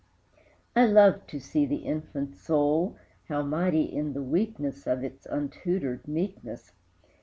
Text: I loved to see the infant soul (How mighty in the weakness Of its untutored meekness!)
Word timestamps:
I 0.75 0.87
loved 0.87 1.29
to 1.29 1.39
see 1.39 1.67
the 1.67 1.85
infant 1.85 2.35
soul 2.35 2.97
(How 3.29 3.43
mighty 3.43 3.83
in 3.83 4.13
the 4.13 4.23
weakness 4.23 4.87
Of 4.87 5.03
its 5.03 5.27
untutored 5.27 6.07
meekness!) 6.07 6.71